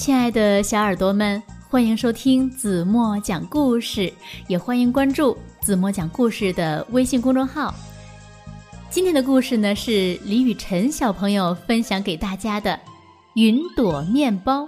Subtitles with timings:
[0.00, 4.10] 亲爱的小耳朵们，欢迎收听子墨讲故事，
[4.48, 7.74] 也欢迎关注子墨讲故事的微信公众号。
[8.88, 12.72] 今天的故事呢，是李雨辰小朋友分享给大家的
[13.34, 14.62] 《云朵面包》。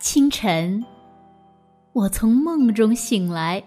[0.00, 0.82] 清晨，
[1.92, 3.62] 我从梦中醒来，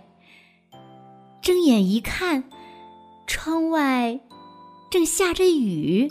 [1.44, 2.46] 睁眼一看，
[3.28, 4.18] 窗外
[4.90, 6.10] 正下着雨。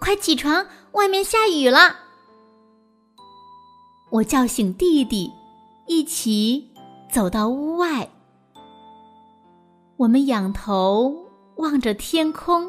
[0.00, 1.96] 快起床，外面下雨了！
[4.10, 5.30] 我叫醒弟弟，
[5.86, 6.72] 一起
[7.08, 8.10] 走到屋外。
[9.96, 11.14] 我们仰头
[11.58, 12.68] 望着天空，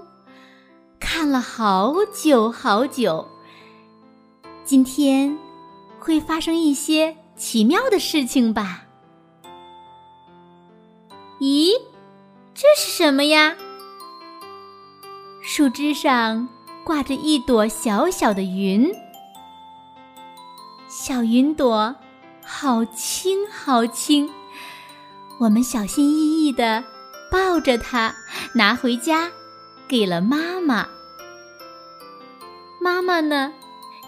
[0.99, 3.27] 看了好久好久。
[4.63, 5.35] 今天
[5.99, 8.84] 会发生一些奇妙的事情吧？
[11.45, 11.79] 咦，
[12.55, 13.55] 这是什么呀？
[15.43, 16.49] 树枝上
[16.83, 18.91] 挂着一朵小小的云，
[20.87, 21.95] 小云朵
[22.43, 24.27] 好轻好轻，
[25.37, 26.83] 我们小心翼翼的
[27.31, 28.15] 抱着它，
[28.55, 29.31] 拿回家
[29.87, 30.87] 给了妈妈。
[32.81, 33.53] 妈妈呢？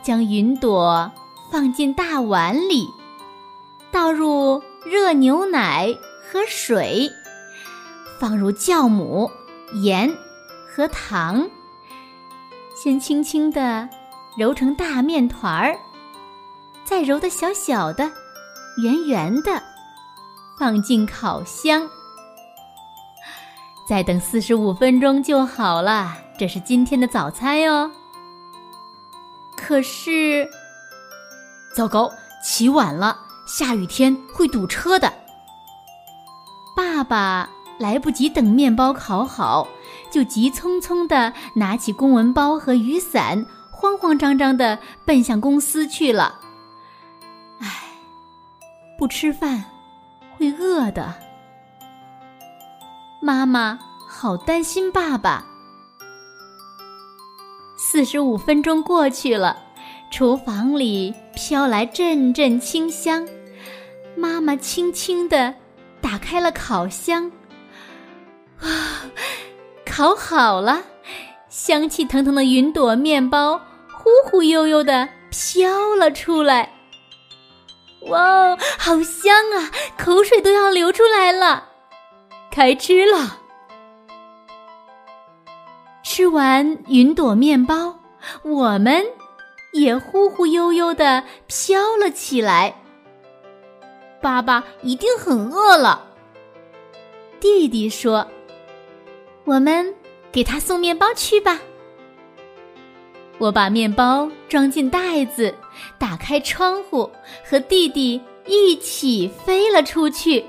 [0.04, 1.12] 将云朵
[1.52, 2.90] 放进大碗里，
[3.92, 5.96] 倒入热牛奶
[6.32, 7.12] 和水，
[8.20, 9.32] 放入酵母、
[9.74, 10.12] 盐
[10.68, 11.48] 和糖，
[12.76, 13.88] 先轻轻地
[14.38, 15.78] 揉成大面团儿，
[16.84, 18.12] 再揉的小小的、
[18.82, 19.62] 圆圆的，
[20.58, 21.90] 放进烤箱，
[23.88, 26.18] 再等四十五分钟就好了。
[26.38, 27.92] 这是今天的早餐哟。
[29.56, 30.48] 可是，
[31.76, 32.12] 糟糕，
[32.44, 35.12] 起晚了，下雨天会堵车的。
[36.76, 39.68] 爸爸来不及等面包烤好，
[40.12, 46.40] 就急匆匆的拿起公文包和雨伞，慌慌张张的奔向公司去了。
[47.60, 47.68] 唉，
[48.98, 49.64] 不吃饭
[50.38, 51.14] 会饿的。
[53.22, 55.46] 妈妈好担心爸爸。
[57.78, 59.58] 四十五分钟过去了，
[60.12, 63.28] 厨房里飘来阵阵清香。
[64.16, 65.54] 妈妈轻轻地
[66.02, 67.32] 打开了烤箱，
[68.68, 69.06] 啊，
[69.86, 70.84] 烤好了，
[71.50, 73.60] 香气腾腾的云朵面包
[73.92, 76.74] 忽忽悠悠地飘了出来。
[78.02, 81.70] 哇哦，好香啊，口水都要流出来了！
[82.52, 83.42] 开吃了。
[86.04, 88.00] 吃完云朵面包，
[88.44, 89.06] 我们
[89.74, 92.76] 也忽忽悠悠的飘了起来。
[94.22, 96.08] 爸爸一定很饿了，
[97.40, 98.26] 弟弟说
[99.48, 99.96] ：“我们
[100.30, 101.58] 给他送面包去吧。”
[103.40, 105.56] 我把面包装进袋子，
[105.98, 107.10] 打开窗户，
[107.50, 110.46] 和弟弟一起飞了出去。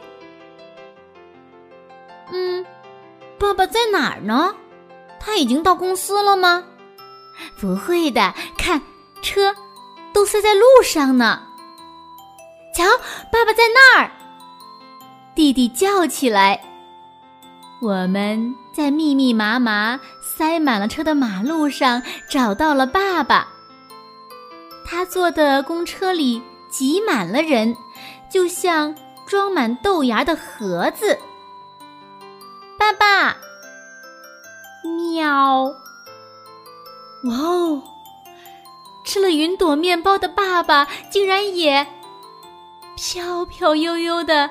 [2.33, 2.67] 嗯，
[3.39, 4.55] 爸爸在哪儿呢？
[5.21, 6.65] 他已经到公司了吗？
[7.61, 8.83] 不会的，看
[9.23, 9.55] 车
[10.13, 11.43] 都塞在路上呢。
[12.75, 12.85] 瞧，
[13.31, 14.11] 爸爸在那儿！
[15.35, 16.68] 弟弟叫起来。
[17.81, 23.49] 我们在密密麻麻塞满了车的马路上找到了爸爸。
[24.85, 27.77] 他坐的公车里挤满了人，
[28.29, 28.95] 就像
[29.27, 31.19] 装满豆芽的盒子。
[32.79, 33.37] 爸爸。
[35.15, 35.65] 喵！
[37.25, 37.83] 哇哦，
[39.05, 41.87] 吃了云朵面包的爸爸竟然也
[42.97, 44.49] 飘飘悠悠的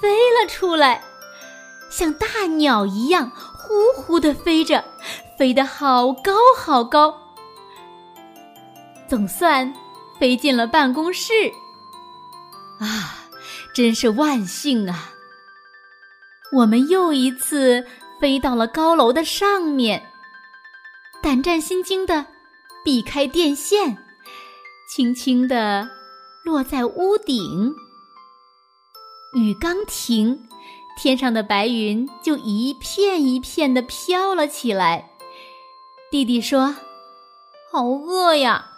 [0.00, 1.02] 飞了出来，
[1.90, 4.82] 像大鸟一样呼呼的飞着，
[5.38, 7.14] 飞得好高好高。
[9.08, 9.74] 总算
[10.18, 11.32] 飞进了办公室。
[12.78, 13.28] 啊，
[13.74, 15.10] 真是万幸啊！
[16.52, 17.84] 我们又一次。
[18.20, 20.12] 飞到了高楼的上面，
[21.22, 22.26] 胆战心惊的
[22.84, 23.96] 避开电线，
[24.90, 25.88] 轻轻的
[26.44, 27.74] 落在屋顶。
[29.32, 30.46] 雨刚停，
[31.02, 35.08] 天上的白云就一片一片的飘了起来。
[36.10, 36.76] 弟弟说
[37.72, 38.72] ：“好饿呀！”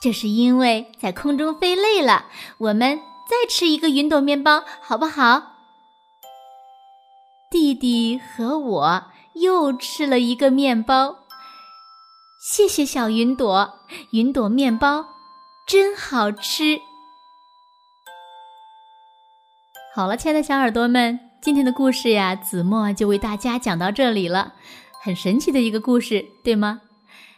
[0.00, 2.26] 这是因为在空中飞累了，
[2.58, 2.96] 我们
[3.28, 5.42] 再吃一个云朵面包，好不好？
[7.50, 9.02] 弟弟和我
[9.32, 11.16] 又吃了一个面包。
[12.38, 13.80] 谢谢小云朵，
[14.12, 15.06] 云朵面包
[15.66, 16.80] 真好吃。
[19.96, 24.52] 好了，亲爱的小耳朵们，今天的故事呀，子墨就为大家讲到这里了。
[25.00, 26.82] 很神奇的一个故事，对吗？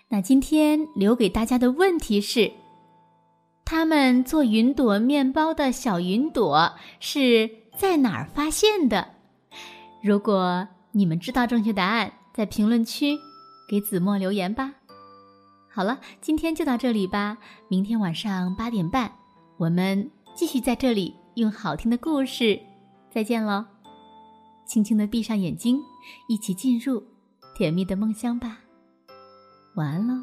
[0.09, 2.51] 那今天留给大家的问题是：
[3.65, 9.07] 他们做云朵面包的小云朵是在哪儿发现的？
[10.03, 13.17] 如果你们知道正确答案，在评论区
[13.71, 14.73] 给子墨留言吧。
[15.73, 17.39] 好了，今天就到这里吧。
[17.69, 19.13] 明天晚上八点半，
[19.59, 22.61] 我们继续在这里用好听的故事
[23.15, 23.65] 再见喽。
[24.67, 25.81] 轻轻的闭上眼睛，
[26.29, 27.03] 一起进入
[27.55, 28.59] 甜蜜的梦乡吧。
[29.77, 30.15] 晚安喽。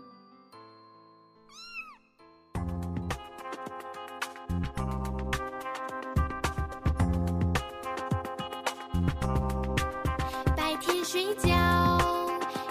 [10.56, 11.50] 白天睡觉，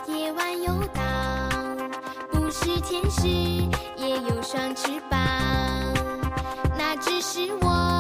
[0.07, 1.03] 夜晚游荡，
[2.31, 3.27] 不是天使
[3.97, 5.19] 也有双翅膀，
[6.77, 7.94] 那只是我